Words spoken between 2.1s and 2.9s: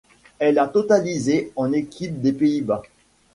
des Pays-Bas.